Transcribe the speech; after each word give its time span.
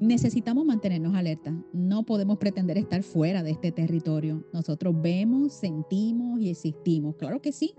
necesitamos 0.00 0.64
mantenernos 0.64 1.14
alerta. 1.14 1.54
No 1.72 2.04
podemos 2.04 2.38
pretender 2.38 2.78
estar 2.78 3.02
fuera 3.02 3.42
de 3.42 3.52
este 3.52 3.70
territorio. 3.70 4.44
Nosotros 4.52 4.94
vemos, 5.00 5.52
sentimos 5.52 6.40
y 6.40 6.50
existimos. 6.50 7.16
Claro 7.16 7.40
que 7.40 7.52
sí. 7.52 7.74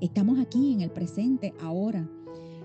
Estamos 0.00 0.38
aquí 0.38 0.72
en 0.72 0.82
el 0.82 0.90
presente, 0.90 1.54
ahora. 1.60 2.08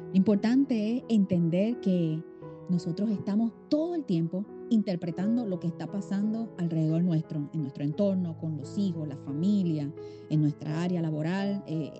Lo 0.10 0.16
importante 0.16 0.98
es 0.98 1.04
entender 1.10 1.80
que 1.80 2.22
nosotros 2.70 3.10
estamos 3.10 3.54
todo 3.70 3.96
el 3.96 4.04
tiempo 4.04 4.46
interpretando 4.70 5.46
lo 5.46 5.60
que 5.60 5.68
está 5.68 5.88
pasando 5.88 6.54
alrededor 6.58 7.02
nuestro, 7.04 7.50
en 7.54 7.62
nuestro 7.62 7.86
entorno, 7.86 8.38
con 8.38 8.58
los 8.58 8.78
hijos, 8.78 9.08
la 9.08 9.16
familia, 9.18 9.90
en 10.30 10.42
nuestra 10.42 10.82
área 10.82 11.02
laboral, 11.02 11.64
eh, 11.68 11.92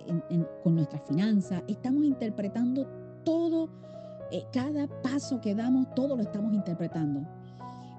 con 0.62 0.74
nuestras 0.74 1.02
finanzas. 1.08 1.62
Estamos 1.68 2.04
interpretando 2.04 2.86
todo, 3.24 3.70
eh, 4.30 4.44
cada 4.52 4.86
paso 5.02 5.40
que 5.40 5.54
damos, 5.54 5.92
todo 5.94 6.16
lo 6.16 6.22
estamos 6.22 6.54
interpretando. 6.54 7.26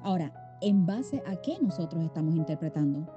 Ahora, 0.04 0.32
¿en 0.62 0.86
base 0.86 1.22
a 1.26 1.36
qué 1.38 1.58
nosotros 1.62 2.04
estamos 2.04 2.36
interpretando? 2.36 3.08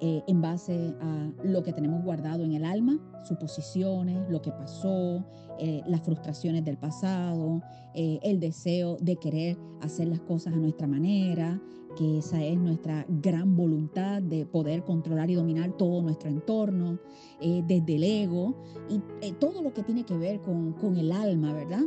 Eh, 0.00 0.22
en 0.26 0.42
base 0.42 0.94
a 1.00 1.30
lo 1.42 1.62
que 1.62 1.72
tenemos 1.72 2.04
guardado 2.04 2.44
en 2.44 2.52
el 2.52 2.66
alma, 2.66 3.00
suposiciones, 3.24 4.28
lo 4.28 4.42
que 4.42 4.52
pasó, 4.52 5.24
eh, 5.58 5.82
las 5.86 6.02
frustraciones 6.02 6.66
del 6.66 6.76
pasado, 6.76 7.62
eh, 7.94 8.18
el 8.22 8.38
deseo 8.38 8.98
de 9.00 9.16
querer 9.16 9.56
hacer 9.80 10.08
las 10.08 10.20
cosas 10.20 10.52
a 10.52 10.56
nuestra 10.58 10.86
manera, 10.86 11.62
que 11.96 12.18
esa 12.18 12.44
es 12.44 12.58
nuestra 12.58 13.06
gran 13.08 13.56
voluntad 13.56 14.20
de 14.20 14.44
poder 14.44 14.84
controlar 14.84 15.30
y 15.30 15.34
dominar 15.34 15.72
todo 15.78 16.02
nuestro 16.02 16.28
entorno, 16.28 16.98
desde 17.40 17.96
el 17.96 18.04
ego 18.04 18.54
y 18.90 19.32
todo 19.32 19.62
lo 19.62 19.72
que 19.72 19.82
tiene 19.82 20.04
que 20.04 20.16
ver 20.16 20.40
con, 20.42 20.74
con 20.74 20.98
el 20.98 21.10
alma, 21.10 21.54
¿verdad? 21.54 21.84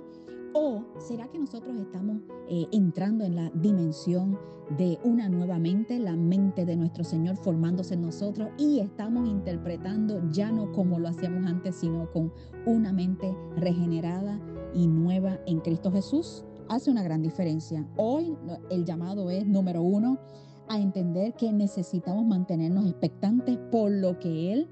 ¿O 0.54 0.84
será 0.98 1.28
que 1.28 1.38
nosotros 1.38 1.78
estamos 1.78 2.18
eh, 2.48 2.68
entrando 2.72 3.24
en 3.24 3.36
la 3.36 3.52
dimensión 3.52 4.38
de 4.78 5.00
una 5.04 5.30
nueva 5.30 5.58
mente, 5.60 6.00
la 6.00 6.16
mente 6.16 6.66
de 6.66 6.76
nuestro 6.76 7.04
Señor 7.04 7.38
formándose 7.38 7.96
en 7.96 8.02
nosotros 8.02 8.50
y 8.58 8.80
estamos 8.80 9.28
interpretando 9.28 10.22
ya 10.32 10.52
no 10.52 10.72
como 10.72 11.00
lo 11.00 11.08
hacíamos 11.08 11.46
antes, 11.46 11.76
sino 11.76 12.12
con 12.12 12.32
una 12.66 12.94
mente 12.94 13.36
regenerada 13.56 14.40
y 14.74 14.88
nueva 14.88 15.40
en 15.46 15.60
Cristo 15.60 15.92
Jesús? 15.92 16.46
Hace 16.68 16.92
una 16.92 17.04
gran 17.04 17.22
diferencia. 17.22 17.88
Hoy 17.98 18.38
el 18.70 18.86
llamado 18.86 19.32
es, 19.32 19.46
número 19.48 19.82
uno, 19.82 20.20
a 20.68 20.80
entender 20.80 21.34
que 21.34 21.52
necesitamos 21.52 22.26
mantenernos 22.26 22.86
expectantes 22.86 23.58
por 23.72 23.92
lo 23.92 24.20
que 24.20 24.54
Él 24.54 24.70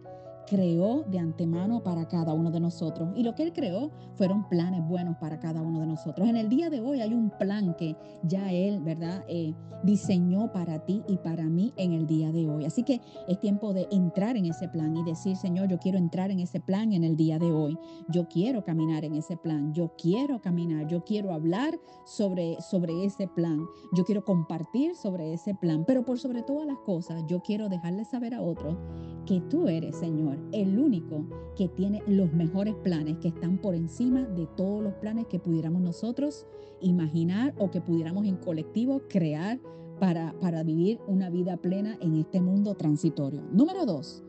creó 0.47 1.03
de 1.03 1.19
antemano 1.19 1.83
para 1.83 2.07
cada 2.07 2.33
uno 2.33 2.49
de 2.49 2.59
nosotros. 2.59 3.09
Y 3.15 3.23
lo 3.23 3.35
que 3.35 3.43
Él 3.43 3.53
creó 3.53 3.91
fueron 4.15 4.47
planes 4.47 4.87
buenos 4.87 5.17
para 5.17 5.39
cada 5.39 5.61
uno 5.61 5.79
de 5.81 5.87
nosotros. 5.87 6.27
En 6.27 6.37
el 6.37 6.49
día 6.49 6.69
de 6.69 6.79
hoy 6.79 7.01
hay 7.01 7.13
un 7.13 7.29
plan 7.29 7.75
que 7.75 7.95
ya 8.23 8.51
Él, 8.51 8.81
¿verdad?, 8.81 9.23
eh, 9.27 9.53
diseñó 9.83 10.51
para 10.51 10.79
ti 10.85 11.03
y 11.07 11.17
para 11.17 11.43
mí 11.43 11.73
en 11.75 11.93
el 11.93 12.07
día 12.07 12.31
de 12.31 12.49
hoy. 12.49 12.65
Así 12.65 12.83
que 12.83 13.01
es 13.27 13.39
tiempo 13.39 13.73
de 13.73 13.87
entrar 13.91 14.35
en 14.37 14.45
ese 14.45 14.67
plan 14.67 14.95
y 14.95 15.03
decir, 15.03 15.35
Señor, 15.35 15.67
yo 15.67 15.77
quiero 15.77 15.97
entrar 15.97 16.31
en 16.31 16.39
ese 16.39 16.59
plan 16.59 16.93
en 16.93 17.03
el 17.03 17.15
día 17.15 17.37
de 17.37 17.51
hoy. 17.51 17.77
Yo 18.09 18.27
quiero 18.27 18.63
caminar 18.63 19.05
en 19.05 19.13
ese 19.13 19.37
plan. 19.37 19.73
Yo 19.73 19.93
quiero 19.97 20.41
caminar. 20.41 20.87
Yo 20.87 21.03
quiero 21.03 21.33
hablar 21.33 21.77
sobre, 22.05 22.59
sobre 22.61 23.05
ese 23.05 23.27
plan. 23.27 23.59
Yo 23.93 24.03
quiero 24.03 24.23
compartir 24.23 24.95
sobre 24.95 25.33
ese 25.33 25.53
plan. 25.53 25.83
Pero 25.85 26.05
por 26.05 26.17
sobre 26.17 26.41
todas 26.41 26.65
las 26.65 26.77
cosas, 26.79 27.23
yo 27.27 27.41
quiero 27.41 27.69
dejarle 27.69 28.05
saber 28.05 28.33
a 28.33 28.41
otros 28.41 28.77
que 29.25 29.41
tú 29.41 29.67
eres, 29.67 29.95
Señor 29.97 30.36
el 30.51 30.79
único 30.79 31.25
que 31.55 31.67
tiene 31.67 32.03
los 32.07 32.31
mejores 32.33 32.75
planes, 32.75 33.17
que 33.19 33.29
están 33.29 33.57
por 33.57 33.75
encima 33.75 34.21
de 34.21 34.47
todos 34.47 34.83
los 34.83 34.93
planes 34.95 35.27
que 35.27 35.39
pudiéramos 35.39 35.81
nosotros 35.81 36.45
imaginar 36.81 37.53
o 37.57 37.71
que 37.71 37.81
pudiéramos 37.81 38.25
en 38.25 38.37
colectivo 38.37 39.01
crear 39.09 39.59
para, 39.99 40.33
para 40.39 40.63
vivir 40.63 40.99
una 41.07 41.29
vida 41.29 41.57
plena 41.57 41.97
en 42.01 42.15
este 42.15 42.39
mundo 42.41 42.75
transitorio. 42.75 43.41
Número 43.51 43.85
dos, 43.85 44.23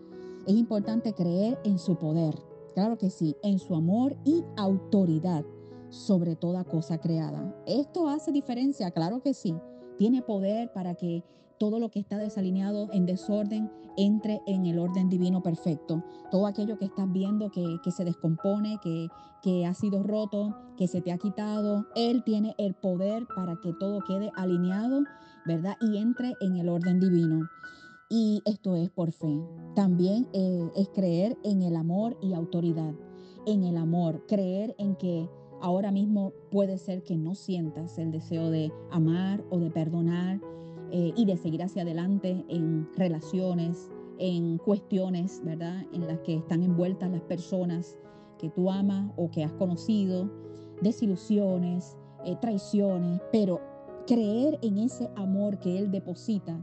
es 0.47 0.55
importante 0.55 1.13
creer 1.13 1.59
en 1.65 1.79
su 1.79 1.97
poder, 1.97 2.35
claro 2.75 2.97
que 2.97 3.11
sí, 3.11 3.37
en 3.43 3.59
su 3.59 3.75
amor 3.75 4.17
y 4.25 4.45
autoridad 4.57 5.45
sobre 5.91 6.37
toda 6.37 6.65
cosa 6.65 6.99
creada. 6.99 7.55
Esto 7.67 8.09
hace 8.09 8.33
diferencia, 8.33 8.91
claro 8.91 9.21
que 9.21 9.35
sí. 9.35 9.55
Tiene 9.97 10.23
poder 10.23 10.73
para 10.73 10.95
que 10.95 11.25
todo 11.59 11.79
lo 11.79 11.91
que 11.91 12.01
está 12.01 12.19
desalineado 12.19 12.89
en 12.93 13.07
desorden 13.07 13.71
entre 13.97 14.41
en 14.47 14.67
el 14.67 14.79
orden 14.79 15.09
divino 15.09 15.43
perfecto. 15.43 16.05
Todo 16.31 16.47
aquello 16.47 16.79
que 16.79 16.85
estás 16.85 17.11
viendo 17.13 17.51
que, 17.51 17.79
se 17.91 18.05
descompone, 18.05 18.79
que, 18.83 19.09
que 19.43 19.67
ha 19.67 19.75
sido 19.75 20.03
roto, 20.03 20.57
que 20.77 20.87
se 20.87 21.01
te 21.01 21.13
ha 21.13 21.19
quitado, 21.19 21.87
Él 21.97 22.23
tiene 22.25 22.55
el 22.59 22.75
poder 22.75 23.27
para 23.35 23.57
que 23.57 23.73
todo 23.73 24.01
quede 24.07 24.31
alineado, 24.37 25.03
¿verdad? 25.45 25.77
Y 25.81 25.99
entre 25.99 26.35
en 26.41 26.57
el 26.57 26.69
orden 26.69 27.01
divino. 27.01 27.49
Y 28.09 28.41
esto 28.47 28.77
es 28.77 28.89
por 28.89 29.13
fe. 29.13 29.43
También 29.75 30.29
eh, 30.33 30.71
es 30.77 30.89
creer 30.89 31.37
en 31.43 31.63
el 31.63 31.77
amor 31.77 32.17
y 32.23 32.33
autoridad. 32.35 32.95
En 33.47 33.65
el 33.65 33.77
amor, 33.77 34.25
creer 34.27 34.75
en 34.79 34.95
que 34.95 35.29
ahora 35.61 35.91
mismo 35.91 36.33
puede 36.51 36.79
ser 36.79 37.03
que 37.03 37.17
no 37.17 37.35
sientas 37.35 37.99
el 37.99 38.13
deseo 38.13 38.51
de 38.51 38.73
amar 38.91 39.45
o 39.51 39.59
de 39.59 39.71
perdonar 39.71 40.41
eh, 40.91 41.13
y 41.17 41.27
de 41.27 41.37
seguir 41.37 41.63
hacia 41.63 41.83
adelante 41.83 42.45
en 42.49 42.89
relaciones, 42.97 43.91
en 44.19 44.59
cuestiones, 44.59 45.41
¿verdad? 45.45 45.83
En 45.93 46.07
las 46.07 46.19
que 46.21 46.37
están 46.37 46.63
envueltas 46.63 47.11
las 47.11 47.21
personas 47.23 47.99
que 48.39 48.49
tú 48.51 48.71
amas 48.71 49.13
o 49.17 49.31
que 49.31 49.45
has 49.45 49.53
conocido, 49.53 50.31
desilusiones, 50.81 51.97
eh, 52.25 52.37
traiciones, 52.41 53.21
pero 53.33 53.61
creer 54.07 54.59
en 54.63 54.79
ese 54.79 55.11
amor 55.17 55.59
que 55.59 55.79
Él 55.79 55.91
deposita 55.91 56.59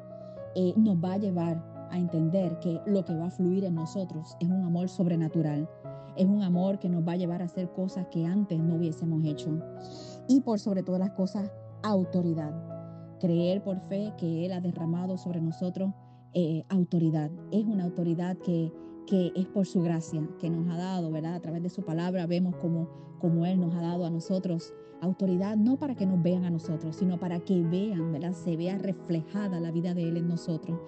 eh, 0.55 0.73
nos 0.75 0.97
va 0.97 1.13
a 1.13 1.17
llevar 1.17 1.87
a 1.91 1.99
entender 1.99 2.57
que 2.59 2.81
lo 2.87 3.05
que 3.05 3.13
va 3.13 3.27
a 3.27 3.31
fluir 3.31 3.63
en 3.63 3.75
nosotros 3.75 4.35
es 4.39 4.49
un 4.49 4.63
amor 4.63 4.89
sobrenatural, 4.89 5.69
es 6.15 6.25
un 6.25 6.41
amor 6.41 6.79
que 6.79 6.89
nos 6.89 7.07
va 7.07 7.11
a 7.11 7.17
llevar 7.17 7.41
a 7.41 7.45
hacer 7.45 7.69
cosas 7.73 8.07
que 8.07 8.25
antes 8.25 8.59
no 8.59 8.75
hubiésemos 8.75 9.23
hecho. 9.23 9.59
Y 10.27 10.41
por 10.41 10.59
sobre 10.59 10.81
todas 10.81 10.99
las 10.99 11.11
cosas, 11.11 11.51
autoridad 11.83 12.74
creer 13.25 13.63
por 13.63 13.79
fe 13.89 14.13
que 14.19 14.45
Él 14.45 14.51
ha 14.53 14.61
derramado 14.61 15.17
sobre 15.17 15.41
nosotros 15.41 15.91
eh, 16.33 16.63
autoridad. 16.69 17.31
Es 17.51 17.65
una 17.65 17.85
autoridad 17.85 18.37
que, 18.37 18.71
que 19.07 19.31
es 19.35 19.47
por 19.47 19.65
su 19.65 19.81
gracia, 19.81 20.21
que 20.39 20.49
nos 20.49 20.71
ha 20.71 20.77
dado, 20.77 21.11
¿verdad? 21.11 21.33
A 21.33 21.39
través 21.39 21.63
de 21.63 21.69
su 21.69 21.83
palabra 21.83 22.27
vemos 22.27 22.55
como, 22.57 22.87
como 23.19 23.47
Él 23.47 23.59
nos 23.59 23.73
ha 23.73 23.81
dado 23.81 24.05
a 24.05 24.11
nosotros 24.11 24.73
autoridad, 25.01 25.57
no 25.57 25.77
para 25.77 25.95
que 25.95 26.05
nos 26.05 26.21
vean 26.21 26.45
a 26.45 26.51
nosotros, 26.51 26.95
sino 26.95 27.19
para 27.19 27.39
que 27.39 27.61
vean, 27.63 28.11
¿verdad? 28.11 28.33
Se 28.33 28.55
vea 28.57 28.77
reflejada 28.77 29.59
la 29.59 29.71
vida 29.71 29.95
de 29.95 30.07
Él 30.07 30.17
en 30.17 30.27
nosotros, 30.27 30.79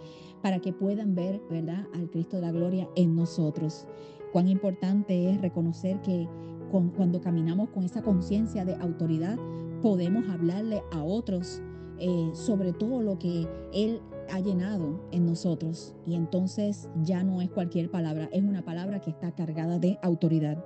para 0.44 0.60
que 0.60 0.74
puedan 0.74 1.16
ver, 1.16 1.42
¿verdad? 1.50 1.88
Al 1.96 2.10
Cristo 2.12 2.38
de 2.38 2.44
la 2.44 2.52
gloria 2.52 2.88
en 2.96 3.16
nosotros. 3.16 3.88
Cuán 4.32 4.48
importante 4.48 5.32
es 5.32 5.42
reconocer 5.42 6.02
que 6.02 6.28
cuando 6.70 7.20
caminamos 7.20 7.70
con 7.70 7.84
esa 7.84 8.04
conciencia 8.04 8.64
de 8.64 8.76
autoridad, 8.76 9.40
podemos 9.82 10.28
hablarle 10.30 10.84
a 10.92 11.04
otros 11.04 11.62
eh, 12.00 12.32
sobre 12.34 12.74
todo 12.74 13.02
lo 13.02 13.18
que 13.18 13.48
Él 13.74 14.02
ha 14.32 14.40
llenado 14.40 15.00
en 15.12 15.26
nosotros. 15.26 15.96
Y 16.06 16.16
entonces 16.16 16.90
ya 17.04 17.24
no 17.24 17.42
es 17.42 17.50
cualquier 17.50 17.90
palabra, 17.90 18.30
es 18.32 18.44
una 18.44 18.64
palabra 18.64 19.00
que 19.00 19.10
está 19.10 19.32
cargada 19.32 19.80
de 19.80 19.98
autoridad. 20.02 20.64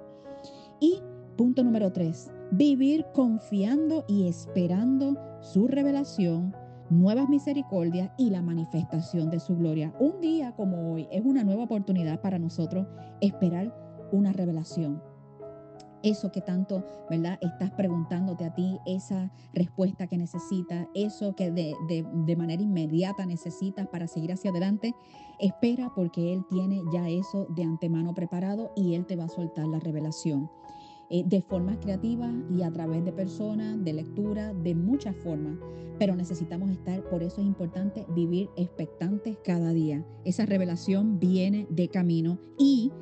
Y 0.80 1.00
punto 1.38 1.64
número 1.64 1.91
tres, 1.91 2.31
vivir 2.52 3.06
confiando 3.14 4.06
y 4.08 4.28
esperando 4.28 5.18
su 5.41 5.68
revelación, 5.68 6.56
nuevas 6.90 7.30
misericordias 7.30 8.12
y 8.18 8.30
la 8.30 8.41
manifestación 8.41 9.30
de 9.30 9.40
su 9.40 9.56
gloria. 9.56 9.94
Un 10.00 10.20
día 10.22 10.53
como 10.56 10.94
hoy 10.94 11.08
es 11.12 11.24
una 11.24 11.44
nueva 11.44 11.64
oportunidad 11.64 12.20
para 12.22 12.40
nosotros 12.40 12.88
esperar 13.22 13.74
una 14.12 14.34
revelación 14.34 15.02
eso 16.03 16.31
que 16.31 16.41
tanto, 16.41 16.84
¿verdad? 17.09 17.38
Estás 17.41 17.72
preguntándote 17.72 18.45
a 18.45 18.53
ti, 18.53 18.79
esa 18.85 19.31
respuesta 19.53 20.07
que 20.07 20.17
necesitas, 20.17 20.88
eso 20.94 21.35
que 21.35 21.52
de, 21.52 21.76
de, 21.87 22.35
manera 22.35 22.61
inmediata 22.61 23.26
necesitas 23.26 23.87
para 23.87 24.08
seguir 24.08 24.31
hacia 24.31 24.52
adelante, 24.52 24.96
espera 25.40 25.91
porque 25.96 26.34
Él 26.34 26.43
tiene 26.49 26.81
ya 26.91 27.09
eso 27.09 27.46
de 27.49 27.64
antemano 27.64 28.14
preparado 28.14 28.72
y 28.76 28.96
Él 28.96 29.05
te 29.05 29.16
va 29.16 29.26
a 29.26 29.29
soltar 29.29 29.67
la 29.67 29.79
revelación. 29.79 30.49
Eh, 31.14 31.26
de 31.26 31.41
formas 31.41 31.78
creativas 31.78 32.31
y 32.49 32.64
a 32.64 32.72
través 32.72 33.03
de 33.03 33.11
personas, 33.11 33.84
de 33.84 33.91
lectura, 33.91 34.53
de 34.53 34.73
muchas 34.76 35.14
formas. 35.17 35.58
Pero 35.99 36.16
necesitamos 36.16 36.72
estar, 36.72 37.03
por 37.09 37.22
eso 37.22 37.41
es 37.41 37.47
importante 37.47 38.05
vivir 38.16 38.49
expectantes 38.55 39.37
cada 39.43 39.73
día. 39.73 40.05
Esa 40.23 40.46
revelación 40.46 41.20
viene 41.20 41.67
de 41.70 41.90
camino 41.90 42.40
y 42.58 42.93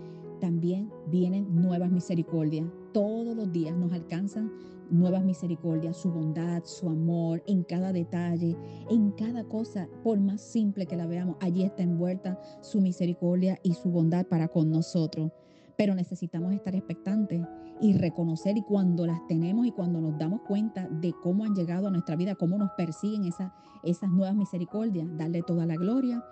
también 0.41 0.91
vienen 1.11 1.53
nuevas 1.53 1.91
misericordias 1.91 2.65
todos 2.93 3.35
los 3.35 3.51
días 3.51 3.75
nos 3.75 3.91
alcanzan 3.91 4.51
nuevas 4.89 5.23
misericordias, 5.23 5.97
su 5.97 6.11
bondad, 6.11 6.63
su 6.65 6.89
amor, 6.89 7.43
en 7.47 7.63
cada 7.63 7.93
detalle, 7.93 8.57
en 8.89 9.11
cada 9.11 9.43
cosa, 9.43 9.87
por 10.03 10.19
más 10.19 10.41
simple 10.41 10.85
que 10.85 10.97
la 10.97 11.07
veamos, 11.07 11.37
allí 11.39 11.63
está 11.63 11.83
envuelta 11.83 12.39
su 12.61 12.81
misericordia 12.81 13.59
y 13.63 13.73
su 13.73 13.89
bondad 13.89 14.25
para 14.25 14.47
con 14.47 14.69
nosotros. 14.69 15.31
Pero 15.77 15.95
necesitamos 15.95 16.53
estar 16.53 16.75
expectantes 16.75 17.41
y 17.81 17.93
reconocer 17.93 18.57
y 18.57 18.63
cuando 18.63 19.05
las 19.05 19.25
tenemos 19.27 19.65
y 19.65 19.71
cuando 19.71 20.01
nos 20.01 20.17
damos 20.17 20.41
cuenta 20.41 20.87
de 20.89 21.13
cómo 21.23 21.45
han 21.45 21.55
llegado 21.55 21.87
a 21.87 21.91
nuestra 21.91 22.15
vida, 22.15 22.35
cómo 22.35 22.57
nos 22.57 22.71
persiguen 22.71 23.23
esas, 23.23 23.51
esas 23.83 24.09
nuevas 24.09 24.35
misericordias, 24.35 25.07
darle 25.17 25.41
toda 25.43 25.65
la 25.65 25.75
gloria, 25.75 26.23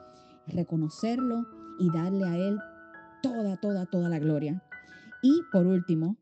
reconocerlo 0.48 1.45
y 1.80 1.89
darle 1.92 2.25
a 2.25 2.36
Él 2.36 2.59
toda, 3.21 3.56
toda, 3.57 3.86
toda 3.86 4.09
la 4.09 4.19
gloria. 4.19 4.62
Y 5.21 5.42
por 5.51 5.65
último, 5.65 6.18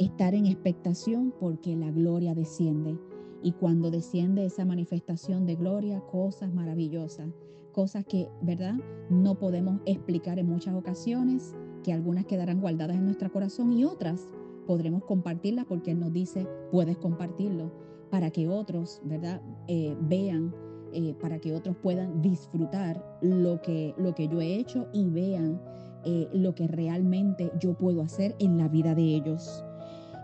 estar 0.00 0.34
en 0.34 0.46
expectación 0.46 1.32
porque 1.38 1.76
la 1.76 1.90
gloria 1.90 2.34
desciende. 2.34 2.98
Y 3.42 3.52
cuando 3.52 3.90
desciende 3.90 4.44
esa 4.44 4.64
manifestación 4.64 5.46
de 5.46 5.56
gloria, 5.56 6.00
cosas 6.00 6.52
maravillosas, 6.52 7.28
cosas 7.72 8.04
que, 8.06 8.28
¿verdad? 8.40 8.74
No 9.10 9.38
podemos 9.38 9.80
explicar 9.84 10.38
en 10.38 10.48
muchas 10.48 10.74
ocasiones, 10.74 11.54
que 11.84 11.92
algunas 11.92 12.24
quedarán 12.26 12.60
guardadas 12.60 12.96
en 12.96 13.04
nuestro 13.04 13.30
corazón 13.30 13.72
y 13.72 13.84
otras 13.84 14.28
podremos 14.66 15.04
compartirlas 15.04 15.66
porque 15.66 15.90
Él 15.90 16.00
nos 16.00 16.12
dice, 16.12 16.46
puedes 16.70 16.96
compartirlo, 16.96 17.70
para 18.10 18.30
que 18.30 18.48
otros, 18.48 19.00
¿verdad? 19.04 19.40
Eh, 19.68 19.96
vean, 20.00 20.54
eh, 20.92 21.14
para 21.20 21.38
que 21.38 21.54
otros 21.54 21.76
puedan 21.76 22.20
disfrutar 22.22 23.18
lo 23.20 23.60
que, 23.62 23.94
lo 23.98 24.14
que 24.14 24.28
yo 24.28 24.40
he 24.40 24.56
hecho 24.56 24.88
y 24.92 25.08
vean 25.08 25.60
eh, 26.04 26.28
lo 26.32 26.54
que 26.54 26.66
realmente 26.66 27.52
yo 27.60 27.74
puedo 27.74 28.02
hacer 28.02 28.34
en 28.38 28.56
la 28.58 28.68
vida 28.68 28.94
de 28.94 29.02
ellos. 29.02 29.64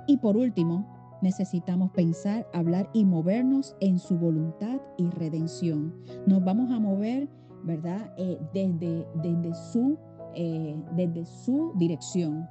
Y 0.07 0.19
por 0.19 0.37
último, 0.37 0.87
necesitamos 1.23 1.91
pensar, 1.91 2.47
hablar 2.53 2.89
y 2.93 3.05
movernos 3.05 3.75
en 3.81 3.99
su 3.99 4.17
voluntad 4.17 4.81
y 4.97 5.09
redención. 5.11 5.95
Nos 6.27 6.45
vamos 6.45 6.71
a 6.71 6.79
mover, 6.79 7.29
¿verdad? 7.65 8.13
Eh, 8.17 8.39
desde, 8.53 9.07
desde, 9.23 9.55
su, 9.73 9.99
eh, 10.35 10.77
desde 10.95 11.25
su 11.25 11.73
dirección. 11.77 12.49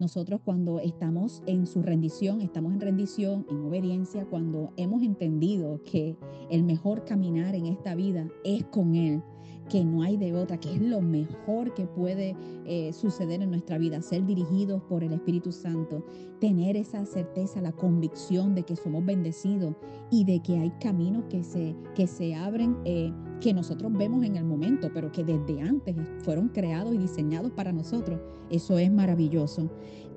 Nosotros 0.00 0.40
cuando 0.44 0.80
estamos 0.80 1.42
en 1.46 1.66
su 1.66 1.80
rendición, 1.80 2.40
estamos 2.40 2.72
en 2.72 2.80
rendición, 2.80 3.46
en 3.48 3.64
obediencia, 3.64 4.26
cuando 4.26 4.72
hemos 4.76 5.02
entendido 5.02 5.80
que 5.84 6.16
el 6.50 6.64
mejor 6.64 7.04
caminar 7.04 7.54
en 7.54 7.66
esta 7.66 7.94
vida 7.94 8.28
es 8.44 8.64
con 8.64 8.96
Él, 8.96 9.22
que 9.68 9.84
no 9.84 10.02
hay 10.02 10.16
de 10.16 10.34
otra, 10.34 10.58
que 10.58 10.72
es 10.74 10.80
lo 10.80 11.00
mejor 11.00 11.72
que 11.74 11.86
puede 11.86 12.36
eh, 12.66 12.92
suceder 12.92 13.42
en 13.42 13.50
nuestra 13.50 13.78
vida, 13.78 14.02
ser 14.02 14.24
dirigidos 14.26 14.82
por 14.82 15.02
el 15.02 15.12
Espíritu 15.12 15.52
Santo, 15.52 16.04
tener 16.40 16.76
esa 16.76 17.04
certeza, 17.06 17.60
la 17.60 17.72
convicción 17.72 18.54
de 18.54 18.62
que 18.64 18.76
somos 18.76 19.04
bendecidos 19.04 19.74
y 20.10 20.24
de 20.24 20.40
que 20.40 20.58
hay 20.58 20.70
caminos 20.80 21.24
que 21.30 21.42
se, 21.42 21.74
que 21.94 22.06
se 22.06 22.34
abren, 22.34 22.76
eh, 22.84 23.12
que 23.40 23.54
nosotros 23.54 23.92
vemos 23.92 24.24
en 24.24 24.36
el 24.36 24.44
momento, 24.44 24.90
pero 24.92 25.10
que 25.10 25.24
desde 25.24 25.60
antes 25.62 25.96
fueron 26.18 26.48
creados 26.48 26.94
y 26.94 26.98
diseñados 26.98 27.52
para 27.52 27.72
nosotros. 27.72 28.20
Eso 28.50 28.78
es 28.78 28.92
maravilloso. 28.92 29.70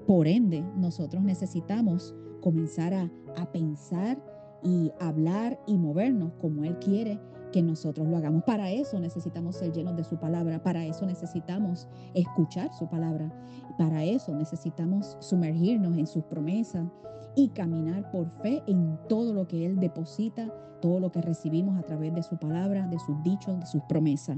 Por 0.06 0.28
ende, 0.28 0.64
nosotros 0.76 1.24
necesitamos 1.24 2.14
comenzar 2.42 2.94
a, 2.94 3.12
a 3.38 3.52
pensar 3.52 4.22
y 4.64 4.92
hablar 5.00 5.60
y 5.68 5.78
movernos 5.78 6.34
como 6.40 6.64
Él 6.64 6.78
quiere 6.80 7.20
que 7.52 7.62
nosotros 7.62 8.08
lo 8.08 8.18
hagamos. 8.18 8.44
Para 8.44 8.72
eso 8.72 9.00
necesitamos 9.00 9.56
ser 9.56 9.72
llenos 9.72 9.96
de 9.96 10.04
su 10.04 10.18
palabra, 10.18 10.62
para 10.62 10.86
eso 10.86 11.06
necesitamos 11.06 11.88
escuchar 12.14 12.74
su 12.74 12.88
palabra, 12.88 13.32
para 13.78 14.04
eso 14.04 14.34
necesitamos 14.34 15.18
sumergirnos 15.20 15.98
en 15.98 16.08
sus 16.08 16.24
promesas 16.24 16.88
y 17.36 17.50
caminar 17.50 18.10
por 18.12 18.30
fe 18.42 18.64
en 18.68 18.98
todo 19.08 19.34
lo 19.34 19.48
que 19.48 19.66
Él 19.66 19.80
deposita, 19.80 20.52
todo 20.82 21.00
lo 21.00 21.12
que 21.12 21.22
recibimos 21.22 21.78
a 21.78 21.84
través 21.84 22.14
de 22.14 22.24
su 22.24 22.38
palabra, 22.38 22.88
de 22.88 23.00
sus 23.00 23.22
dichos, 23.24 23.60
de 23.60 23.66
sus 23.66 23.82
promesas. 23.84 24.38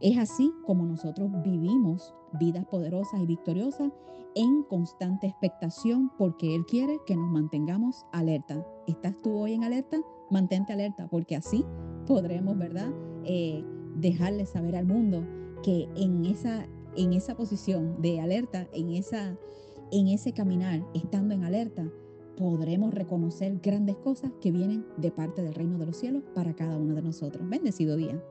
Es 0.00 0.18
así 0.18 0.52
como 0.66 0.84
nosotros 0.84 1.30
vivimos 1.42 2.14
vidas 2.32 2.66
poderosas 2.66 3.20
y 3.20 3.26
victoriosas 3.26 3.90
en 4.34 4.62
constante 4.64 5.26
expectación 5.26 6.12
porque 6.18 6.54
Él 6.54 6.66
quiere 6.66 6.98
que 7.06 7.16
nos 7.16 7.30
mantengamos 7.30 8.04
alerta. 8.12 8.62
¿Estás 8.86 9.14
tú 9.22 9.34
hoy 9.38 9.54
en 9.54 9.64
alerta? 9.64 9.96
Mantente 10.30 10.74
alerta 10.74 11.08
porque 11.08 11.36
así 11.36 11.64
podremos, 12.06 12.56
¿verdad? 12.56 12.90
Eh, 13.24 13.64
dejarle 13.96 14.46
saber 14.46 14.76
al 14.76 14.86
mundo 14.86 15.24
que 15.62 15.88
en 15.96 16.24
esa, 16.24 16.66
en 16.96 17.12
esa 17.12 17.36
posición 17.36 18.00
de 18.00 18.20
alerta, 18.20 18.68
en, 18.72 18.90
esa, 18.92 19.36
en 19.92 20.08
ese 20.08 20.32
caminar, 20.32 20.84
estando 20.94 21.34
en 21.34 21.44
alerta, 21.44 21.90
podremos 22.36 22.92
reconocer 22.94 23.58
grandes 23.62 23.96
cosas 23.96 24.30
que 24.40 24.52
vienen 24.52 24.84
de 24.96 25.10
parte 25.10 25.42
del 25.42 25.54
reino 25.54 25.78
de 25.78 25.86
los 25.86 25.96
cielos 25.96 26.22
para 26.34 26.54
cada 26.54 26.76
uno 26.76 26.94
de 26.94 27.02
nosotros. 27.02 27.48
Bendecido 27.48 27.96
día. 27.96 28.22